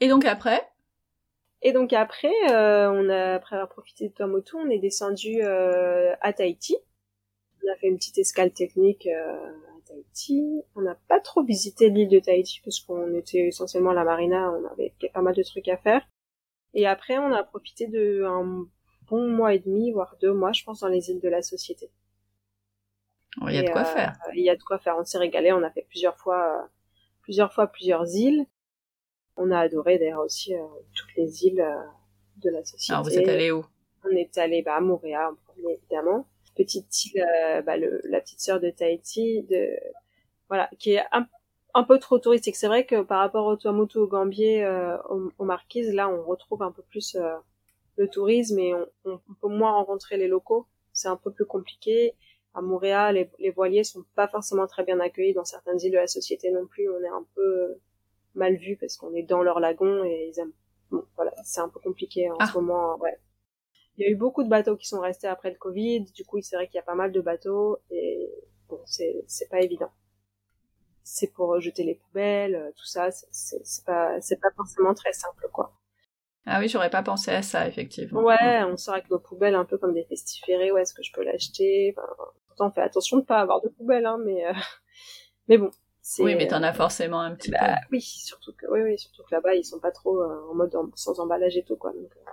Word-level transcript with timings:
Et 0.00 0.08
donc 0.08 0.24
après? 0.24 0.68
Et 1.62 1.72
donc 1.72 1.92
après, 1.92 2.32
euh, 2.50 2.90
on 2.90 3.08
a 3.08 3.34
après 3.34 3.56
avoir 3.56 3.70
profité 3.70 4.08
de 4.08 4.14
Tuamotu, 4.14 4.56
on 4.56 4.68
est 4.68 4.78
descendu 4.78 5.42
euh, 5.42 6.14
à 6.20 6.32
Tahiti. 6.32 6.76
On 7.64 7.72
a 7.72 7.76
fait 7.76 7.86
une 7.86 7.96
petite 7.96 8.18
escale 8.18 8.52
technique 8.52 9.06
euh, 9.06 9.46
à 9.46 9.80
Tahiti. 9.86 10.62
On 10.74 10.82
n'a 10.82 10.96
pas 11.08 11.20
trop 11.20 11.42
visité 11.42 11.88
l'île 11.88 12.08
de 12.10 12.18
Tahiti 12.18 12.60
parce 12.62 12.80
qu'on 12.80 13.14
était 13.14 13.48
essentiellement 13.48 13.90
à 13.92 13.94
la 13.94 14.04
marina, 14.04 14.50
on 14.52 14.66
avait 14.66 14.92
pas 15.14 15.22
mal 15.22 15.34
de 15.34 15.42
trucs 15.42 15.68
à 15.68 15.78
faire. 15.78 16.02
Et 16.74 16.86
après, 16.86 17.16
on 17.16 17.32
a 17.32 17.42
profité 17.44 17.86
de 17.86 18.24
un 18.24 18.66
bon 19.06 19.28
mois 19.28 19.54
et 19.54 19.58
demi, 19.60 19.92
voire 19.92 20.16
deux 20.20 20.32
mois, 20.34 20.52
je 20.52 20.64
pense, 20.64 20.80
dans 20.80 20.88
les 20.88 21.10
îles 21.10 21.20
de 21.20 21.28
la 21.28 21.40
Société. 21.40 21.90
Il 23.48 23.54
y 23.54 23.58
a 23.58 23.62
de 23.62 23.70
quoi 23.70 23.82
Et, 23.82 23.84
faire. 23.86 24.18
euh, 24.26 24.32
Il 24.34 24.44
y 24.44 24.50
a 24.50 24.56
de 24.56 24.62
quoi 24.62 24.78
faire. 24.78 24.96
On 24.98 25.04
s'est 25.04 25.18
régalé. 25.18 25.52
On 25.52 25.62
a 25.62 25.70
fait 25.70 25.86
plusieurs 25.88 26.16
fois, 26.18 26.62
euh, 26.62 26.66
plusieurs 27.22 27.52
fois 27.52 27.68
plusieurs 27.68 28.06
îles. 28.14 28.44
On 29.36 29.50
a 29.50 29.58
adoré 29.58 29.98
d'ailleurs 29.98 30.24
aussi 30.24 30.54
euh, 30.54 30.62
toutes 30.94 31.14
les 31.16 31.44
îles 31.46 31.60
euh, 31.60 31.82
de 32.42 32.50
la 32.50 32.64
société. 32.64 32.92
Alors 32.92 33.04
vous 33.04 33.18
êtes 33.18 33.28
allé 33.28 33.50
où? 33.50 33.64
On 34.04 34.10
est 34.10 34.36
allé 34.38 34.62
bah, 34.62 34.76
à 34.76 34.80
Montréal 34.80 35.32
en 35.32 35.52
premier 35.52 35.74
évidemment. 35.74 36.26
Petite 36.56 37.04
île, 37.06 37.22
euh, 37.22 37.62
bah, 37.62 37.76
le, 37.76 38.00
la 38.04 38.20
petite 38.20 38.40
sœur 38.40 38.60
de 38.60 38.70
Tahiti, 38.70 39.42
de 39.50 39.70
voilà, 40.48 40.70
qui 40.78 40.92
est 40.92 41.02
un, 41.10 41.26
un 41.74 41.82
peu 41.82 41.98
trop 41.98 42.18
touristique. 42.18 42.54
C'est 42.54 42.68
vrai 42.68 42.86
que 42.86 43.02
par 43.02 43.18
rapport 43.18 43.46
au 43.46 43.56
Tuamotu, 43.56 43.98
au 43.98 44.06
Gambier, 44.06 44.64
euh, 44.64 44.96
aux, 45.08 45.32
aux 45.38 45.44
Marquises, 45.44 45.92
là 45.92 46.08
on 46.08 46.22
retrouve 46.22 46.62
un 46.62 46.70
peu 46.70 46.82
plus 46.82 47.16
euh, 47.16 47.34
le 47.96 48.08
tourisme 48.08 48.58
et 48.58 48.72
on, 48.74 48.86
on, 49.04 49.20
on 49.28 49.34
peut 49.40 49.48
moins 49.48 49.72
rencontrer 49.72 50.16
les 50.16 50.28
locaux. 50.28 50.66
C'est 50.92 51.08
un 51.08 51.16
peu 51.16 51.32
plus 51.32 51.46
compliqué. 51.46 52.14
À 52.54 52.60
Montréal, 52.60 53.16
les, 53.16 53.28
les 53.40 53.50
voiliers 53.50 53.82
sont 53.82 54.04
pas 54.14 54.28
forcément 54.28 54.68
très 54.68 54.84
bien 54.84 55.00
accueillis 55.00 55.34
dans 55.34 55.44
certaines 55.44 55.80
îles 55.80 55.90
de 55.90 55.96
la 55.96 56.06
société 56.06 56.52
non 56.52 56.66
plus. 56.68 56.88
On 56.88 57.02
est 57.02 57.08
un 57.08 57.26
peu 57.34 57.78
mal 58.34 58.56
vu 58.56 58.76
parce 58.76 58.96
qu'on 58.96 59.14
est 59.14 59.22
dans 59.22 59.42
leur 59.42 59.60
lagon 59.60 60.04
et 60.04 60.30
ils 60.32 60.40
aiment. 60.40 60.52
Bon, 60.90 61.04
voilà, 61.16 61.32
c'est 61.44 61.60
un 61.60 61.68
peu 61.68 61.80
compliqué 61.80 62.30
en 62.30 62.36
Ah. 62.38 62.46
ce 62.46 62.54
moment. 62.58 62.96
Ouais. 62.98 63.18
Il 63.96 64.04
y 64.04 64.08
a 64.08 64.10
eu 64.10 64.16
beaucoup 64.16 64.42
de 64.44 64.48
bateaux 64.48 64.76
qui 64.76 64.86
sont 64.88 65.00
restés 65.00 65.28
après 65.28 65.50
le 65.50 65.56
Covid. 65.56 66.02
Du 66.12 66.24
coup, 66.24 66.40
c'est 66.42 66.56
vrai 66.56 66.66
qu'il 66.66 66.76
y 66.76 66.80
a 66.80 66.82
pas 66.84 66.94
mal 66.96 67.12
de 67.12 67.20
bateaux 67.20 67.78
et 67.90 68.30
bon, 68.68 68.80
c'est 68.86 69.24
c'est 69.26 69.48
pas 69.48 69.60
évident. 69.60 69.90
C'est 71.02 71.32
pour 71.32 71.60
jeter 71.60 71.84
les 71.84 71.94
poubelles, 71.96 72.54
euh, 72.54 72.70
tout 72.76 72.86
ça. 72.86 73.10
c'est- 73.10 73.84
pas 73.84 74.20
c'est 74.20 74.40
pas 74.40 74.50
forcément 74.56 74.94
très 74.94 75.12
simple, 75.12 75.48
quoi. 75.52 75.72
Ah 76.46 76.60
oui, 76.60 76.68
j'aurais 76.68 76.90
pas 76.90 77.02
pensé 77.02 77.30
à 77.30 77.42
ça, 77.42 77.66
effectivement. 77.68 78.20
Ouais, 78.22 78.62
on 78.64 78.76
sort 78.76 78.94
avec 78.94 79.10
nos 79.10 79.18
poubelles 79.18 79.54
un 79.54 79.64
peu 79.64 79.78
comme 79.78 79.94
des 79.94 80.04
festiférés. 80.04 80.72
Où 80.72 80.76
est-ce 80.78 80.92
que 80.94 81.02
je 81.02 81.12
peux 81.12 81.22
l'acheter? 81.22 81.94
Enfin, 81.96 82.06
Pourtant, 82.48 82.66
on 82.68 82.70
fait 82.70 82.82
attention 82.82 83.16
de 83.18 83.24
pas 83.24 83.40
avoir 83.40 83.60
de 83.62 83.68
poubelles, 83.68 84.06
hein, 84.06 84.18
mais 84.24 84.46
euh, 84.46 84.52
mais 85.48 85.58
bon. 85.58 85.70
Oui, 86.18 86.34
mais 86.34 86.46
t'en 86.46 86.62
as 86.62 86.72
forcément 86.72 87.20
un 87.20 87.34
petit 87.34 87.50
bah, 87.50 87.76
oui, 87.90 88.00
surtout 88.00 88.52
que 88.52 88.66
oui, 88.70 88.82
oui, 88.82 88.98
surtout 88.98 89.22
que 89.22 89.34
là-bas 89.34 89.54
ils 89.54 89.64
sont 89.64 89.80
pas 89.80 89.90
trop 89.90 90.20
euh, 90.20 90.50
en 90.50 90.54
mode 90.54 90.74
en- 90.76 90.90
sans 90.94 91.18
emballage 91.18 91.56
et 91.56 91.64
tout 91.64 91.76
quoi. 91.76 91.92
Donc, 91.92 92.10
euh, 92.16 92.30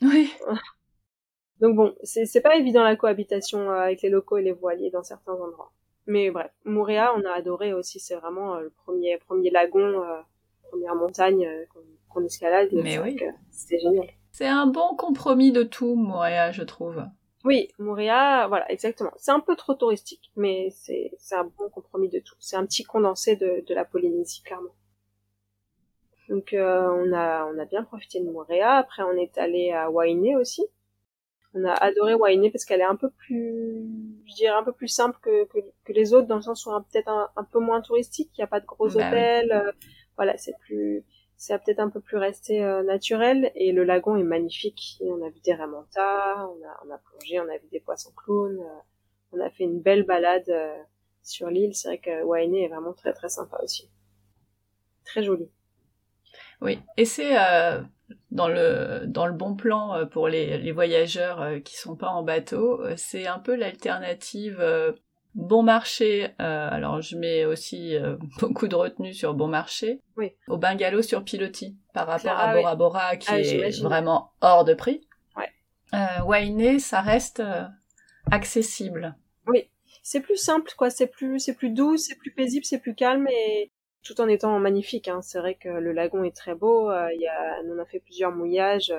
peu. 0.00 0.06
Oui. 0.08 0.30
donc 1.60 1.76
bon, 1.76 1.94
c'est 2.02 2.40
pas 2.42 2.56
évident 2.56 2.82
la 2.82 2.96
cohabitation 2.96 3.70
euh, 3.70 3.80
avec 3.80 4.02
les 4.02 4.10
locaux 4.10 4.36
et 4.36 4.42
les 4.42 4.52
voiliers 4.52 4.90
dans 4.90 5.02
certains 5.02 5.32
endroits. 5.32 5.72
Mais 6.06 6.30
bref, 6.30 6.50
Moorea, 6.64 7.14
on 7.16 7.24
a 7.24 7.32
adoré 7.32 7.72
aussi. 7.72 7.98
C'est 7.98 8.16
vraiment 8.16 8.56
le 8.60 8.70
premier 8.84 9.16
premier 9.18 9.50
lagon, 9.50 10.02
euh, 10.02 10.20
première 10.68 10.94
montagne 10.94 11.46
euh, 11.46 11.64
qu'on 12.10 12.24
escalade. 12.24 12.68
Mais 12.72 12.98
oui. 12.98 13.18
C'était 13.50 13.78
génial. 13.78 14.08
C'est 14.32 14.48
un 14.48 14.66
bon 14.66 14.96
compromis 14.96 15.52
de 15.52 15.62
tout, 15.62 15.94
Montréal, 15.94 16.52
je 16.52 16.62
trouve. 16.62 17.04
Oui, 17.44 17.68
Moorea, 17.78 18.48
voilà, 18.48 18.68
exactement. 18.72 19.12
C'est 19.18 19.30
un 19.30 19.38
peu 19.38 19.54
trop 19.54 19.74
touristique, 19.74 20.32
mais 20.34 20.70
c'est 20.70 21.12
un 21.30 21.44
bon 21.44 21.68
compromis 21.68 22.08
de 22.08 22.18
tout. 22.18 22.34
C'est 22.40 22.56
un 22.56 22.66
petit 22.66 22.82
condensé 22.84 23.36
de, 23.36 23.62
de 23.64 23.74
la 23.74 23.84
Polynésie, 23.84 24.42
clairement. 24.42 24.74
Donc 26.28 26.52
euh, 26.54 26.88
on 26.90 27.12
a 27.12 27.44
on 27.46 27.58
a 27.58 27.64
bien 27.66 27.84
profité 27.84 28.20
de 28.20 28.30
Moorea. 28.30 28.78
Après 28.78 29.02
on 29.02 29.12
est 29.16 29.36
allé 29.38 29.72
à 29.72 29.90
Wainé 29.90 30.36
aussi. 30.36 30.62
On 31.54 31.64
a 31.64 31.72
adoré 31.74 32.14
Wainé 32.14 32.50
parce 32.50 32.64
qu'elle 32.64 32.80
est 32.80 32.84
un 32.84 32.96
peu 32.96 33.10
plus, 33.10 33.86
je 34.28 34.34
dirais 34.36 34.56
un 34.56 34.64
peu 34.64 34.72
plus 34.72 34.88
simple 34.88 35.18
que 35.22 35.46
que, 35.46 35.58
que 35.84 35.92
les 35.92 36.14
autres 36.14 36.28
dans 36.28 36.36
le 36.36 36.42
sens 36.42 36.66
où 36.66 36.72
un- 36.72 36.82
peut-être 36.82 37.08
un, 37.08 37.30
un 37.36 37.44
peu 37.44 37.60
moins 37.60 37.80
touristique. 37.82 38.30
Il 38.36 38.40
n'y 38.40 38.44
a 38.44 38.48
pas 38.48 38.60
de 38.60 38.66
gros 38.66 38.96
Bah 38.96 39.12
oui. 39.14 39.28
hôtels. 39.36 39.52
euh, 39.52 39.72
voilà, 40.16 40.36
c'est 40.38 40.56
plus 40.60 41.04
c'est 41.36 41.58
peut-être 41.62 41.80
un 41.80 41.90
peu 41.90 42.00
plus 42.00 42.16
resté 42.16 42.62
euh, 42.62 42.82
naturel 42.82 43.50
et 43.54 43.72
le 43.72 43.84
lagon 43.84 44.16
est 44.16 44.22
magnifique. 44.22 44.98
On 45.02 45.22
a 45.24 45.28
vu 45.28 45.40
des 45.40 45.54
remontas, 45.54 46.46
on 46.46 46.62
a, 46.64 46.80
on 46.86 46.90
a 46.90 46.98
plongé, 46.98 47.40
on 47.40 47.48
a 47.48 47.58
vu 47.58 47.68
des 47.70 47.80
poissons 47.80 48.12
clowns, 48.16 48.60
euh, 48.60 48.80
on 49.32 49.40
a 49.40 49.50
fait 49.50 49.64
une 49.64 49.80
belle 49.80 50.04
balade 50.04 50.48
euh, 50.48 50.74
sur 51.22 51.48
l'île. 51.48 51.74
C'est 51.74 51.88
vrai 51.88 51.98
que 51.98 52.22
Wainé 52.22 52.64
est 52.64 52.68
vraiment 52.68 52.92
très 52.92 53.12
très 53.12 53.28
sympa 53.28 53.58
aussi. 53.62 53.90
Très 55.04 55.22
joli. 55.22 55.50
Oui. 56.60 56.80
Et 56.96 57.04
c'est 57.04 57.36
euh, 57.38 57.82
dans 58.30 58.48
le 58.48 59.06
dans 59.06 59.26
le 59.26 59.32
bon 59.32 59.54
plan 59.54 59.94
euh, 59.94 60.06
pour 60.06 60.28
les, 60.28 60.58
les 60.58 60.72
voyageurs 60.72 61.42
euh, 61.42 61.58
qui 61.60 61.76
sont 61.76 61.96
pas 61.96 62.08
en 62.08 62.22
bateau, 62.22 62.82
c'est 62.96 63.26
un 63.26 63.38
peu 63.38 63.54
l'alternative 63.54 64.62
bon 65.34 65.62
marché. 65.62 66.30
euh, 66.40 66.68
alors 66.70 67.00
je 67.00 67.16
mets 67.16 67.44
aussi 67.44 67.96
euh, 67.96 68.16
beaucoup 68.40 68.68
de 68.68 68.74
retenue 68.76 69.12
sur 69.14 69.34
bon 69.34 69.48
marché. 69.48 70.00
Oui. 70.16 70.32
Au 70.48 70.56
bungalow 70.56 71.02
sur 71.02 71.24
pilotis 71.24 71.76
par 71.92 72.06
rapport 72.06 72.34
Ah 72.36 72.50
à 72.50 72.54
oui. 72.54 72.60
Bora 72.62 72.76
Bora 72.76 73.16
qui 73.16 73.28
Ah, 73.30 73.38
est 73.40 73.82
vraiment 73.82 74.32
hors 74.40 74.64
de 74.64 74.74
prix. 74.74 75.06
Ouais. 75.36 75.50
Euh, 75.94 76.22
Wainé, 76.24 76.78
ça 76.78 77.00
reste 77.00 77.40
euh, 77.40 77.64
accessible. 78.30 79.14
Oui, 79.46 79.68
c'est 80.02 80.20
plus 80.20 80.36
simple, 80.36 80.72
quoi. 80.76 80.90
C'est 80.90 81.06
plus, 81.06 81.38
c'est 81.38 81.54
plus 81.54 81.70
doux, 81.70 81.96
c'est 81.96 82.14
plus 82.16 82.30
paisible, 82.32 82.64
c'est 82.64 82.78
plus 82.78 82.94
calme 82.94 83.28
et 83.28 83.70
tout 84.02 84.20
en 84.20 84.28
étant 84.28 84.58
magnifique. 84.58 85.08
Hein. 85.08 85.20
C'est 85.22 85.38
vrai 85.38 85.54
que 85.54 85.68
le 85.68 85.92
lagon 85.92 86.24
est 86.24 86.36
très 86.36 86.54
beau. 86.54 86.90
Il 86.90 87.20
y 87.20 87.26
a, 87.28 87.60
on 87.66 87.78
a 87.78 87.84
fait 87.84 88.00
plusieurs 88.00 88.32
mouillages. 88.32 88.92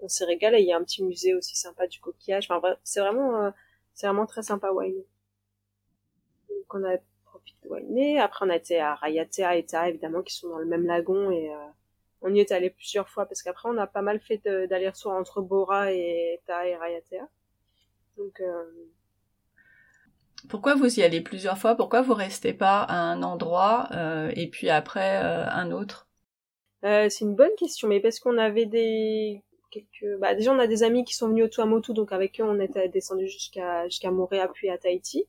on 0.00 0.08
s'est 0.08 0.24
régalé. 0.24 0.60
Il 0.60 0.66
y 0.66 0.72
a 0.72 0.76
un 0.76 0.82
petit 0.84 1.02
musée 1.04 1.34
aussi 1.34 1.56
sympa 1.56 1.86
du 1.86 2.00
coquillage. 2.00 2.48
Enfin 2.50 2.76
c'est 2.82 3.00
vraiment, 3.00 3.52
c'est 3.94 4.06
vraiment 4.06 4.26
très 4.26 4.42
sympa 4.42 4.70
Wainé. 4.72 5.06
On 6.74 6.84
a 6.84 6.96
profité 7.24 7.58
de 7.64 7.68
Wainé. 7.68 8.20
Après 8.20 8.46
on 8.46 8.50
a 8.50 8.56
été 8.56 8.80
à 8.80 8.94
Rayatea 8.94 9.56
et 9.56 9.64
Taha 9.64 9.88
évidemment 9.88 10.22
qui 10.22 10.34
sont 10.34 10.48
dans 10.48 10.58
le 10.58 10.66
même 10.66 10.86
lagon 10.86 11.30
et 11.30 11.50
euh, 11.50 11.56
on 12.22 12.34
y 12.34 12.40
est 12.40 12.52
allé 12.52 12.70
plusieurs 12.70 13.08
fois 13.08 13.26
parce 13.26 13.42
qu'après 13.42 13.68
on 13.68 13.76
a 13.78 13.86
pas 13.86 14.02
mal 14.02 14.20
fait 14.20 14.40
d'aller-retour 14.44 15.12
entre 15.12 15.40
Bora 15.42 15.92
et 15.92 16.40
Taha 16.46 16.66
et 16.66 16.76
Rayatea. 16.76 17.28
Donc 18.16 18.40
euh, 18.40 18.64
Pourquoi 20.48 20.74
vous 20.74 20.98
y 20.98 21.02
allez 21.02 21.20
plusieurs 21.20 21.58
fois? 21.58 21.74
Pourquoi 21.74 22.02
vous 22.02 22.14
restez 22.14 22.52
pas 22.52 22.82
à 22.82 22.94
un 22.94 23.22
endroit 23.22 23.88
euh, 23.92 24.30
et 24.36 24.48
puis 24.48 24.70
après 24.70 25.22
euh, 25.22 25.46
un 25.48 25.72
autre? 25.72 26.08
Euh, 26.84 27.08
c'est 27.08 27.24
une 27.24 27.36
bonne 27.36 27.54
question, 27.56 27.88
mais 27.88 28.00
parce 28.00 28.18
qu'on 28.18 28.38
avait 28.38 28.66
des 28.66 29.42
quelques, 29.70 30.18
bah 30.18 30.34
déjà 30.34 30.52
on 30.52 30.58
a 30.58 30.66
des 30.66 30.82
amis 30.82 31.04
qui 31.04 31.14
sont 31.14 31.28
venus 31.28 31.44
au 31.44 31.48
Tuamotu, 31.48 31.94
donc 31.94 32.12
avec 32.12 32.40
eux 32.40 32.44
on 32.44 32.60
était 32.60 32.88
descendu 32.88 33.26
jusqu'à 33.28 33.88
jusqu'à 33.88 34.10
Montréal 34.10 34.50
puis 34.52 34.68
à 34.68 34.78
Tahiti. 34.78 35.26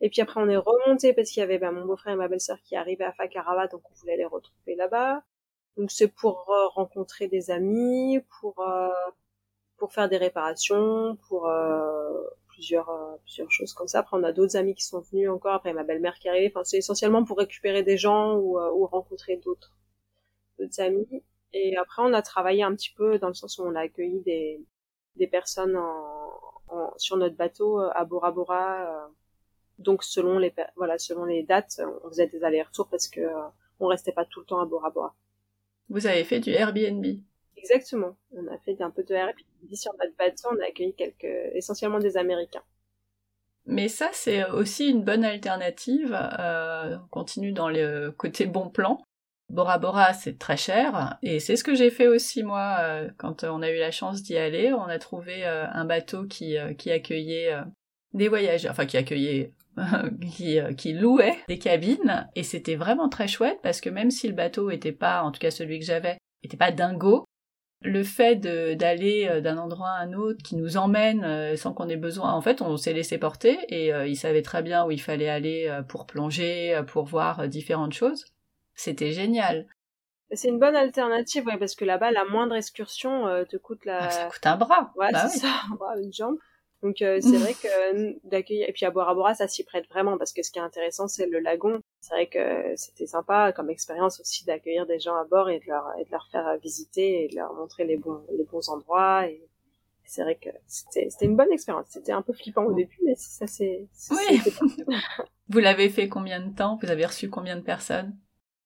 Et 0.00 0.10
puis 0.10 0.20
après 0.22 0.40
on 0.40 0.48
est 0.48 0.56
remonté 0.56 1.12
parce 1.12 1.30
qu'il 1.30 1.40
y 1.40 1.44
avait 1.44 1.58
bah, 1.58 1.72
mon 1.72 1.84
beau-frère 1.86 2.14
et 2.14 2.16
ma 2.16 2.28
belle-sœur 2.28 2.58
qui 2.62 2.76
arrivaient 2.76 3.04
à 3.04 3.12
Fakarawa, 3.12 3.66
donc 3.68 3.82
on 3.90 3.94
voulait 3.94 4.16
les 4.16 4.24
retrouver 4.26 4.74
là-bas. 4.76 5.22
Donc 5.76 5.90
c'est 5.92 6.08
pour 6.08 6.50
euh, 6.50 6.68
rencontrer 6.68 7.28
des 7.28 7.50
amis, 7.50 8.20
pour 8.40 8.60
euh, 8.60 8.88
pour 9.78 9.92
faire 9.92 10.08
des 10.08 10.16
réparations, 10.18 11.16
pour 11.28 11.48
euh, 11.48 12.22
plusieurs 12.48 12.90
euh, 12.90 13.16
plusieurs 13.24 13.50
choses 13.50 13.72
comme 13.74 13.88
ça. 13.88 14.00
Après 14.00 14.16
on 14.18 14.24
a 14.24 14.32
d'autres 14.32 14.56
amis 14.56 14.74
qui 14.74 14.84
sont 14.84 15.00
venus 15.00 15.30
encore. 15.30 15.54
Après 15.54 15.72
ma 15.72 15.84
belle-mère 15.84 16.18
qui 16.18 16.28
est 16.28 16.30
arrivée. 16.30 16.48
Enfin 16.54 16.64
c'est 16.64 16.78
essentiellement 16.78 17.24
pour 17.24 17.38
récupérer 17.38 17.82
des 17.82 17.96
gens 17.98 18.34
ou, 18.36 18.58
euh, 18.58 18.70
ou 18.72 18.86
rencontrer 18.86 19.36
d'autres 19.36 19.72
d'autres 20.58 20.80
amis. 20.80 21.08
Et 21.52 21.76
après, 21.76 22.02
on 22.02 22.12
a 22.14 22.22
travaillé 22.22 22.62
un 22.62 22.74
petit 22.74 22.92
peu 22.94 23.18
dans 23.18 23.28
le 23.28 23.34
sens 23.34 23.58
où 23.58 23.62
on 23.64 23.74
a 23.74 23.80
accueilli 23.80 24.20
des, 24.22 24.60
des 25.16 25.26
personnes 25.26 25.76
en, 25.76 26.30
en- 26.68 26.92
sur 26.98 27.16
notre 27.16 27.36
bateau 27.36 27.78
à 27.80 28.04
Bora 28.04 28.32
Bora. 28.32 29.10
Donc, 29.78 30.02
selon 30.02 30.38
les, 30.38 30.52
voilà, 30.76 30.98
selon 30.98 31.24
les 31.24 31.42
dates, 31.42 31.80
on 32.04 32.08
faisait 32.08 32.26
des 32.26 32.42
allers-retours 32.42 32.88
parce 32.88 33.08
que 33.08 33.20
euh, 33.20 33.48
on 33.80 33.86
restait 33.86 34.12
pas 34.12 34.24
tout 34.24 34.40
le 34.40 34.46
temps 34.46 34.60
à 34.60 34.66
Bora 34.66 34.90
Bora. 34.90 35.14
Vous 35.88 36.06
avez 36.06 36.24
fait 36.24 36.40
du 36.40 36.50
Airbnb. 36.50 37.04
Exactement. 37.56 38.16
On 38.32 38.46
a 38.48 38.58
fait 38.58 38.80
un 38.80 38.90
peu 38.90 39.02
de 39.02 39.14
Airbnb 39.14 39.74
sur 39.74 39.92
notre 39.94 40.16
bateau. 40.16 40.48
On 40.52 40.60
a 40.60 40.66
accueilli 40.66 40.94
quelques, 40.94 41.54
essentiellement 41.54 41.98
des 41.98 42.16
Américains. 42.16 42.62
Mais 43.66 43.88
ça, 43.88 44.08
c'est 44.12 44.48
aussi 44.50 44.88
une 44.88 45.04
bonne 45.04 45.24
alternative. 45.24 46.16
Euh, 46.38 46.96
on 46.96 47.08
continue 47.08 47.52
dans 47.52 47.68
le 47.68 48.10
côté 48.10 48.46
bon 48.46 48.70
plan. 48.70 49.02
Bora 49.50 49.78
Bora, 49.78 50.12
c'est 50.12 50.38
très 50.38 50.56
cher. 50.56 51.18
Et 51.22 51.38
c'est 51.40 51.56
ce 51.56 51.64
que 51.64 51.74
j'ai 51.74 51.90
fait 51.90 52.06
aussi, 52.06 52.42
moi, 52.42 52.78
euh, 52.80 53.10
quand 53.16 53.44
on 53.44 53.62
a 53.62 53.70
eu 53.70 53.78
la 53.78 53.90
chance 53.90 54.22
d'y 54.22 54.36
aller. 54.36 54.72
On 54.72 54.84
a 54.84 54.98
trouvé 54.98 55.46
euh, 55.46 55.66
un 55.70 55.84
bateau 55.84 56.24
qui, 56.24 56.56
qui 56.78 56.90
accueillait 56.90 57.54
des 58.14 58.28
voyageurs, 58.28 58.72
enfin 58.72 58.86
qui 58.86 58.96
accueillait, 58.96 59.52
qui, 60.30 60.58
euh, 60.58 60.72
qui 60.72 60.92
louait 60.92 61.38
des 61.48 61.58
cabines. 61.58 62.28
Et 62.34 62.42
c'était 62.42 62.76
vraiment 62.76 63.08
très 63.08 63.28
chouette 63.28 63.58
parce 63.62 63.80
que 63.80 63.90
même 63.90 64.10
si 64.10 64.28
le 64.28 64.34
bateau 64.34 64.70
était 64.70 64.92
pas, 64.92 65.22
en 65.22 65.32
tout 65.32 65.40
cas 65.40 65.50
celui 65.50 65.78
que 65.78 65.84
j'avais, 65.84 66.18
était 66.42 66.56
pas 66.56 66.72
dingo, 66.72 67.24
le 67.82 68.02
fait 68.02 68.36
d'aller 68.36 69.28
euh, 69.30 69.40
d'un 69.40 69.56
endroit 69.56 69.90
à 69.90 70.00
un 70.02 70.12
autre 70.12 70.42
qui 70.42 70.56
nous 70.56 70.76
emmène 70.76 71.24
euh, 71.24 71.56
sans 71.56 71.72
qu'on 71.72 71.88
ait 71.88 71.96
besoin, 71.96 72.32
en 72.32 72.40
fait, 72.40 72.60
on 72.60 72.76
s'est 72.76 72.92
laissé 72.92 73.18
porter 73.18 73.58
et 73.68 73.92
euh, 73.92 74.06
il 74.06 74.16
savait 74.16 74.42
très 74.42 74.62
bien 74.62 74.84
où 74.84 74.90
il 74.90 75.00
fallait 75.00 75.28
aller 75.28 75.80
pour 75.88 76.06
plonger, 76.06 76.80
pour 76.88 77.04
voir 77.04 77.46
différentes 77.48 77.92
choses. 77.92 78.24
C'était 78.74 79.12
génial. 79.12 79.66
C'est 80.32 80.48
une 80.48 80.58
bonne 80.58 80.76
alternative, 80.76 81.46
ouais, 81.46 81.56
parce 81.58 81.74
que 81.74 81.84
là-bas, 81.84 82.10
la 82.10 82.24
moindre 82.26 82.54
excursion 82.54 83.26
euh, 83.26 83.44
te 83.44 83.56
coûte 83.56 83.84
la. 83.86 84.04
Ah, 84.04 84.10
ça 84.10 84.24
coûte 84.26 84.46
un 84.46 84.56
bras. 84.56 84.92
Ouais, 84.96 85.10
Bah 85.10 85.26
c'est 85.28 85.36
oui. 85.36 85.40
ça, 85.40 85.48
un 85.72 85.74
bras, 85.74 85.98
une 85.98 86.12
jambe. 86.12 86.36
Donc 86.82 87.02
euh, 87.02 87.18
c'est 87.20 87.36
vrai 87.38 87.54
que 87.54 87.66
euh, 87.66 88.12
d'accueillir 88.24 88.68
et 88.68 88.72
puis 88.72 88.86
à 88.86 88.90
Bora 88.90 89.14
Bora 89.14 89.34
ça 89.34 89.48
s'y 89.48 89.64
prête 89.64 89.88
vraiment 89.88 90.16
parce 90.16 90.32
que 90.32 90.42
ce 90.42 90.50
qui 90.50 90.58
est 90.58 90.62
intéressant 90.62 91.08
c'est 91.08 91.26
le 91.26 91.40
lagon. 91.40 91.80
C'est 92.00 92.14
vrai 92.14 92.26
que 92.28 92.76
c'était 92.76 93.06
sympa 93.06 93.52
comme 93.52 93.70
expérience 93.70 94.20
aussi 94.20 94.44
d'accueillir 94.44 94.86
des 94.86 95.00
gens 95.00 95.16
à 95.16 95.24
bord 95.24 95.50
et 95.50 95.58
de 95.60 95.66
leur 95.66 95.86
et 95.98 96.04
de 96.04 96.10
leur 96.10 96.28
faire 96.30 96.56
visiter 96.58 97.24
et 97.24 97.28
de 97.28 97.36
leur 97.36 97.52
montrer 97.54 97.84
les 97.84 97.96
bons 97.96 98.22
les 98.36 98.44
bons 98.44 98.68
endroits 98.68 99.26
et 99.26 99.42
c'est 100.04 100.22
vrai 100.22 100.36
que 100.36 100.48
c'était 100.66 101.08
c'était 101.10 101.26
une 101.26 101.36
bonne 101.36 101.52
expérience. 101.52 101.86
C'était 101.90 102.12
un 102.12 102.22
peu 102.22 102.32
flippant 102.32 102.64
au 102.64 102.72
début 102.72 102.98
mais 103.04 103.14
ça 103.16 103.46
c'est 103.46 103.86
Oui. 104.10 104.40
Vous 105.50 105.58
l'avez 105.58 105.88
fait 105.88 106.08
combien 106.08 106.40
de 106.40 106.54
temps? 106.54 106.78
Vous 106.82 106.90
avez 106.90 107.06
reçu 107.06 107.28
combien 107.28 107.56
de 107.56 107.62
personnes? 107.62 108.16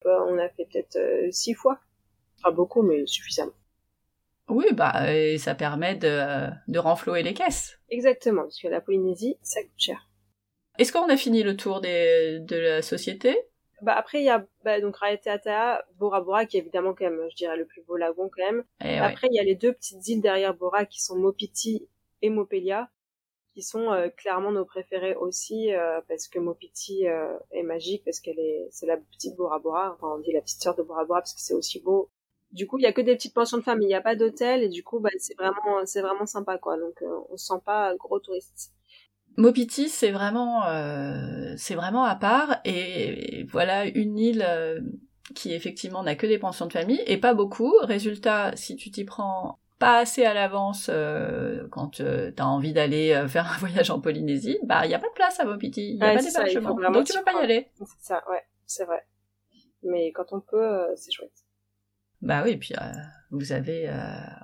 Euh, 0.06 0.18
on 0.28 0.38
a 0.38 0.48
fait 0.48 0.66
peut-être 0.70 0.96
euh, 0.96 1.30
six 1.30 1.54
fois. 1.54 1.78
Pas 2.42 2.50
beaucoup 2.50 2.82
mais 2.82 3.06
suffisamment. 3.06 3.52
Oui, 4.48 4.66
bah, 4.72 5.14
et 5.14 5.38
ça 5.38 5.54
permet 5.54 5.94
de, 5.94 6.48
de 6.68 6.78
renflouer 6.78 7.22
les 7.22 7.34
caisses. 7.34 7.78
Exactement 7.88 8.42
parce 8.42 8.60
que 8.60 8.68
la 8.68 8.80
Polynésie 8.80 9.38
ça 9.42 9.62
coûte 9.62 9.70
cher. 9.78 10.08
Est-ce 10.78 10.92
qu'on 10.92 11.08
a 11.08 11.16
fini 11.16 11.42
le 11.42 11.56
tour 11.56 11.80
des, 11.80 12.40
de 12.40 12.56
la 12.56 12.82
société? 12.82 13.36
Bah 13.82 13.94
après 13.94 14.20
il 14.20 14.24
y 14.24 14.30
a 14.30 14.46
bah, 14.64 14.80
donc 14.80 14.96
Raeteatea, 14.96 15.84
Bora 15.96 16.20
Bora 16.20 16.46
qui 16.46 16.56
est 16.56 16.60
évidemment 16.60 16.94
quand 16.94 17.04
même 17.04 17.20
je 17.30 17.36
dirais 17.36 17.56
le 17.56 17.66
plus 17.66 17.82
beau 17.82 17.96
lagon 17.96 18.30
quand 18.34 18.44
même. 18.44 18.64
Eh. 18.84 18.98
Après, 18.98 19.26
il 19.30 19.34
y 19.34 19.40
a 19.40 19.44
les 19.44 19.56
deux 19.56 19.72
petites 19.72 20.06
îles 20.08 20.20
derrière 20.20 20.54
Bora 20.54 20.84
qui 20.86 21.02
sont 21.02 21.16
Mopiti 21.16 21.88
et 22.22 22.30
Mopelia, 22.30 22.90
qui 23.54 23.62
sont 23.62 23.90
euh, 23.90 24.08
clairement 24.08 24.52
nos 24.52 24.64
préférés 24.64 25.16
aussi, 25.16 25.74
euh, 25.74 26.00
parce 26.08 26.28
que 26.28 26.38
Mopiti 26.38 27.08
euh, 27.08 27.36
est 27.50 27.64
magique, 27.64 28.04
parce 28.04 28.20
qu'elle 28.20 28.38
est, 28.38 28.68
c'est 28.70 28.86
la 28.86 28.96
petite 28.96 29.36
Bora 29.36 29.58
Bora, 29.58 29.92
enfin 29.94 30.14
on 30.16 30.20
dit 30.20 30.32
la 30.32 30.40
petite 30.40 30.62
sœur 30.62 30.76
de 30.76 30.82
Bora 30.82 31.04
Bora, 31.04 31.20
parce 31.20 31.34
que 31.34 31.40
c'est 31.40 31.54
aussi 31.54 31.80
beau. 31.80 32.08
Du 32.52 32.66
coup, 32.66 32.78
il 32.78 32.82
y 32.82 32.86
a 32.86 32.92
que 32.92 33.00
des 33.00 33.14
petites 33.14 33.34
pensions 33.34 33.58
de 33.58 33.62
famille, 33.62 33.86
il 33.86 33.88
n'y 33.88 33.94
a 33.94 34.02
pas 34.02 34.14
d'hôtel, 34.14 34.62
et 34.62 34.68
du 34.68 34.84
coup, 34.84 35.00
bah, 35.00 35.10
c'est 35.18 35.34
vraiment, 35.34 35.84
c'est 35.84 36.02
vraiment 36.02 36.26
sympa, 36.26 36.58
quoi. 36.58 36.78
Donc, 36.78 37.02
euh, 37.02 37.06
on 37.30 37.36
se 37.36 37.46
sent 37.46 37.60
pas 37.64 37.94
gros 37.96 38.20
touriste. 38.20 38.72
Mopiti, 39.36 39.88
c'est 39.88 40.10
vraiment, 40.10 40.66
euh, 40.66 41.54
c'est 41.56 41.74
vraiment 41.74 42.04
à 42.04 42.14
part 42.14 42.60
et 42.66 43.46
voilà 43.48 43.86
une 43.86 44.18
île 44.18 44.44
euh, 44.46 44.78
qui 45.34 45.54
effectivement 45.54 46.02
n'a 46.02 46.16
que 46.16 46.26
des 46.26 46.38
pensions 46.38 46.66
de 46.66 46.72
famille 46.72 47.00
et 47.06 47.16
pas 47.16 47.32
beaucoup. 47.32 47.72
Résultat, 47.80 48.54
si 48.56 48.76
tu 48.76 48.90
t'y 48.90 49.04
prends 49.04 49.58
pas 49.82 49.98
assez 49.98 50.24
à 50.24 50.32
l'avance 50.32 50.88
euh, 50.92 51.66
quand 51.70 51.88
tu 51.88 52.04
as 52.04 52.46
envie 52.46 52.72
d'aller 52.72 53.12
euh, 53.12 53.26
faire 53.26 53.50
un 53.50 53.56
voyage 53.58 53.90
en 53.90 54.00
Polynésie, 54.00 54.58
bah 54.62 54.84
il 54.84 54.92
y 54.92 54.94
a 54.94 54.98
pas 54.98 55.08
de 55.08 55.14
place 55.14 55.40
à 55.40 55.44
Mopiti, 55.44 55.94
il 55.94 55.96
y 55.96 56.02
a 56.02 56.14
pas 56.14 56.22
d'hébergement, 56.22 56.74
donc 56.74 57.04
tu 57.04 57.18
peux 57.18 57.24
pas 57.24 57.40
y 57.40 57.44
aller. 57.44 57.68
C'est 57.74 57.86
ça, 58.00 58.22
ouais, 58.30 58.44
c'est 58.66 58.84
vrai. 58.84 59.04
Mais 59.82 60.12
quand 60.12 60.32
on 60.32 60.40
peut, 60.40 60.62
euh, 60.62 60.94
c'est 60.94 61.10
chouette. 61.10 61.32
Bah 62.22 62.42
oui, 62.44 62.56
puis 62.56 62.74
euh, 62.80 62.84
vous 63.30 63.52
avez 63.52 63.88
euh, 63.88 63.92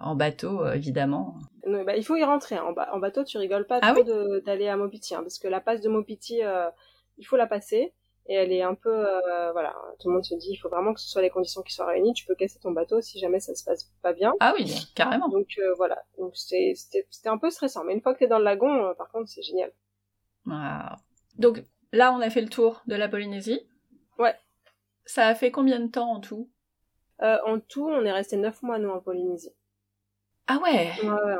en 0.01 0.15
bateau 0.17 0.65
euh, 0.65 0.73
évidemment. 0.75 1.37
Non, 1.67 1.85
bah, 1.85 1.97
il 1.97 2.05
faut 2.05 2.17
y 2.17 2.25
rentrer. 2.25 2.57
hein. 2.57 2.65
En, 2.67 2.73
ba- 2.73 2.91
en 2.93 2.99
bateau, 2.99 3.25
tu 3.25 3.39
rigoles 3.39 3.67
pas 3.67 3.79
Ah 3.83 3.93
trop 3.93 4.03
oui 4.05 4.43
d'aller 4.45 4.69
à 4.69 4.77
Mopiti, 4.77 5.15
hein, 5.15 5.23
parce 5.23 5.39
que 5.39 5.49
la 5.49 5.61
passe 5.61 5.81
de 5.81 5.89
Mopiti, 5.89 6.41
il 7.19 7.27
faut 7.27 7.37
la 7.37 7.47
passer. 7.47 7.95
Et 8.31 8.35
elle 8.35 8.53
est 8.53 8.61
un 8.63 8.75
peu, 8.75 8.91
euh, 8.91 9.53
voilà, 9.53 9.75
tout 10.01 10.09
le 10.09 10.15
monde 10.15 10.25
se 10.25 10.35
dit, 10.35 10.49
il 10.51 10.57
faut 10.57 10.69
vraiment 10.69 10.93
que 10.93 11.01
ce 11.01 11.09
soit 11.09 11.23
les 11.23 11.31
conditions 11.31 11.63
qui 11.63 11.73
soient 11.73 11.87
réunies. 11.87 12.13
Tu 12.13 12.27
peux 12.27 12.35
casser 12.35 12.59
ton 12.61 12.73
bateau 12.73 13.01
si 13.01 13.19
jamais 13.19 13.41
ça 13.41 13.55
se 13.55 13.65
passe 13.65 13.91
pas 14.03 14.13
bien. 14.13 14.35
Ah 14.41 14.53
oui, 14.55 14.71
carrément. 14.95 15.29
Donc 15.31 15.47
euh, 15.59 15.73
voilà, 15.79 16.03
donc 16.19 16.37
c'était 16.37 16.75
un 17.25 17.39
peu 17.39 17.49
stressant. 17.49 17.85
Mais 17.85 17.95
une 17.95 18.03
fois 18.03 18.13
que 18.13 18.19
t'es 18.19 18.27
dans 18.27 18.37
le 18.39 18.45
lagon, 18.45 18.85
euh, 18.85 18.93
par 18.93 19.09
contre, 19.13 19.31
c'est 19.31 19.41
génial. 19.41 19.73
Ah. 20.51 20.97
Donc 21.39 21.65
là, 21.95 22.13
on 22.13 22.21
a 22.21 22.29
fait 22.29 22.43
le 22.43 22.51
tour 22.51 22.83
de 22.87 22.95
la 22.97 23.09
Polynésie. 23.09 23.61
Ouais. 24.19 24.35
Ça 25.07 25.27
a 25.27 25.35
fait 25.35 25.51
combien 25.51 25.81
de 25.81 25.87
temps 25.91 26.11
en 26.13 26.21
tout? 26.21 26.51
En 27.21 27.59
tout, 27.61 27.89
on 27.89 28.05
est 28.05 28.13
resté 28.13 28.37
neuf 28.37 28.63
mois 28.63 28.79
nous 28.79 28.91
en 28.91 29.01
Polynésie. 29.01 29.53
Ah 30.47 30.59
ouais. 30.63 30.91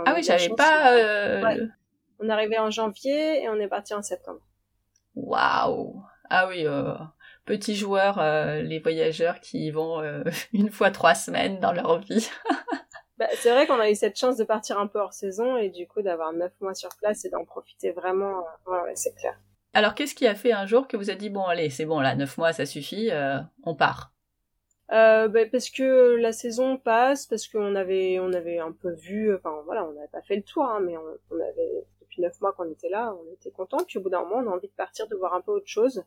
Ah 0.07 0.13
oui, 0.15 0.23
j'avais 0.23 0.49
pas. 0.51 0.93
euh, 0.93 1.43
Ouais. 1.43 1.57
On 2.21 2.29
est 2.29 2.33
arrivé 2.33 2.59
en 2.59 2.71
janvier 2.71 3.43
et 3.43 3.49
on 3.49 3.55
est 3.57 3.69
parti 3.69 3.95
en 3.95 4.03
septembre. 4.03 4.41
Waouh. 5.15 6.03
Ah 6.31 6.47
oui, 6.49 6.67
euh, 6.67 6.93
petits 7.45 7.75
joueurs, 7.77 8.19
euh, 8.19 8.61
les 8.63 8.79
voyageurs 8.81 9.41
qui 9.41 9.67
y 9.67 9.71
vont 9.71 10.01
euh, 10.03 10.23
une 10.53 10.71
fois 10.71 10.91
trois 10.91 11.15
semaines 11.15 11.59
dans 11.61 11.73
leur 11.73 11.99
vie. 12.01 12.29
Bah, 13.19 13.27
c'est 13.35 13.51
vrai 13.51 13.67
qu'on 13.67 13.81
a 13.81 13.91
eu 13.91 13.97
cette 13.97 14.17
chance 14.17 14.37
de 14.37 14.45
partir 14.45 14.79
un 14.79 14.87
peu 14.87 15.01
hors 15.01 15.13
saison 15.13 15.57
et 15.57 15.71
du 15.71 15.89
coup 15.89 16.03
d'avoir 16.03 16.33
neuf 16.33 16.53
mois 16.61 16.77
sur 16.77 16.91
place 17.01 17.25
et 17.25 17.31
d'en 17.31 17.45
profiter 17.45 17.91
vraiment. 17.91 18.39
euh, 18.39 18.71
Ouais, 18.71 18.81
ouais, 18.83 18.95
c'est 18.95 19.13
clair. 19.17 19.37
Alors, 19.75 19.97
qu'est-ce 19.97 20.15
qui 20.15 20.25
a 20.29 20.37
fait 20.37 20.53
un 20.53 20.67
jour 20.67 20.87
que 20.87 20.97
vous 20.97 21.11
avez 21.11 21.19
dit 21.19 21.29
bon, 21.29 21.43
allez, 21.45 21.69
c'est 21.69 21.85
bon, 21.85 21.99
là, 21.99 22.15
neuf 22.15 22.39
mois, 22.39 22.53
ça 22.53 22.65
suffit, 22.65 23.11
euh, 23.11 23.41
on 23.65 23.75
part? 23.75 24.13
Euh, 24.91 25.29
bah, 25.29 25.47
parce 25.51 25.69
que 25.69 26.17
la 26.17 26.33
saison 26.33 26.79
passe, 26.79 27.27
parce 27.27 27.47
qu'on 27.47 27.75
avait, 27.75 28.19
on 28.21 28.33
avait 28.33 28.59
un 28.59 28.73
peu 28.73 28.93
vu, 28.93 29.35
enfin 29.35 29.63
voilà, 29.67 29.85
on 29.85 29.93
n'avait 29.93 30.09
pas 30.09 30.23
fait 30.23 30.37
le 30.37 30.43
tour, 30.43 30.65
hein, 30.65 30.81
mais 30.81 30.97
on, 30.97 31.05
on 31.31 31.41
avait 31.41 31.85
depuis 32.01 32.23
neuf 32.23 32.41
mois 32.41 32.53
qu'on 32.53 32.71
était 32.71 32.89
là, 32.89 33.15
on 33.15 33.33
était 33.33 33.51
content. 33.51 33.79
Puis 33.87 33.99
au 33.99 34.03
bout 34.03 34.11
d'un 34.11 34.23
moment, 34.23 34.37
on 34.37 34.51
a 34.51 34.55
envie 34.55 34.69
de 34.69 34.73
partir, 34.73 35.07
de 35.09 35.15
voir 35.15 35.35
un 35.35 35.43
peu 35.43 35.53
autre 35.53 35.69
chose. 35.69 36.05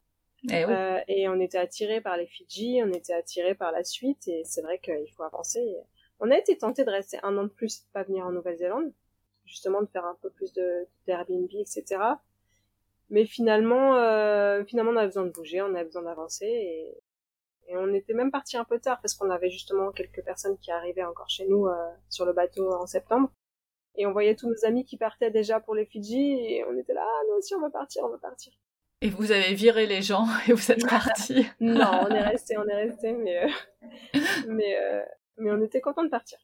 Eh 0.50 0.66
oui. 0.66 0.74
Euh, 0.74 1.00
et 1.08 1.30
on 1.30 1.40
était 1.40 1.60
attiré 1.60 2.02
par 2.02 2.18
les 2.18 2.26
Fidji, 2.26 2.82
on 2.84 2.92
était 2.92 3.14
attiré 3.14 3.54
par 3.54 3.72
la 3.72 3.84
suite, 3.84 4.28
et 4.28 4.44
c'est 4.44 4.62
vrai 4.62 4.80
qu'il 4.80 5.12
faut 5.16 5.24
avancer. 5.24 5.76
On 6.20 6.32
a 6.32 6.38
été 6.38 6.58
tenté 6.58 6.84
de 6.84 6.90
rester 6.90 7.18
un 7.24 7.38
an 7.38 7.44
de 7.44 7.50
plus, 7.50 7.86
pas 7.94 8.04
venir 8.04 8.26
en 8.26 8.32
Nouvelle-Zélande, 8.32 8.92
justement 9.46 9.82
de 9.82 9.88
faire 9.88 10.06
un 10.06 10.18
peu 10.22 10.30
plus 10.32 10.54
de 10.54 10.88
d'Airbnb, 11.06 11.50
etc. 11.54 12.02
Mais 13.10 13.26
finalement, 13.26 13.96
euh, 13.98 14.64
finalement, 14.66 14.92
on 14.92 14.98
avait 14.98 15.08
besoin 15.08 15.26
de 15.26 15.32
bouger, 15.32 15.62
on 15.62 15.76
avait 15.76 15.84
besoin 15.84 16.04
d'avancer, 16.04 16.46
et, 16.46 16.98
et 17.72 17.78
on 17.78 17.94
était 17.94 18.14
même 18.14 18.32
parti 18.32 18.58
un 18.58 18.66
peu 18.66 18.80
tard 18.80 19.00
parce 19.02 19.14
qu'on 19.14 19.30
avait 19.30 19.50
justement 19.50 19.92
quelques 19.92 20.22
personnes 20.24 20.58
qui 20.58 20.72
arrivaient 20.72 21.06
encore 21.06 21.30
chez 21.30 21.48
nous 21.48 21.68
euh, 21.68 21.90
sur 22.10 22.26
le 22.26 22.34
bateau 22.34 22.70
en 22.74 22.86
septembre. 22.86 23.32
Et 23.96 24.06
on 24.06 24.12
voyait 24.12 24.36
tous 24.36 24.50
nos 24.50 24.66
amis 24.66 24.84
qui 24.84 24.98
partaient 24.98 25.32
déjà 25.32 25.62
pour 25.62 25.76
les 25.76 25.86
Fidji, 25.86 26.34
et 26.34 26.66
on 26.66 26.78
était 26.78 26.94
là, 26.94 27.04
ah, 27.06 27.22
nous 27.30 27.38
aussi 27.38 27.56
on 27.56 27.62
veut 27.62 27.72
partir, 27.72 28.04
on 28.04 28.10
veut 28.10 28.20
partir. 28.20 28.54
Et 29.02 29.10
vous 29.10 29.32
avez 29.32 29.54
viré 29.54 29.86
les 29.88 30.02
gens 30.02 30.26
et 30.48 30.54
vous 30.54 30.72
êtes 30.72 30.86
partis. 30.86 31.48
Non, 31.62 32.04
on 32.04 32.10
est 32.10 32.22
resté, 32.24 32.58
on 32.58 32.68
est 32.68 32.76
resté, 32.76 33.14
mais 33.14 33.46
euh, 33.46 34.20
mais 34.48 34.78
euh, 34.78 35.02
mais 35.38 35.52
on 35.52 35.62
était 35.62 35.82
content 35.82 36.04
de 36.04 36.10
partir. 36.10 36.40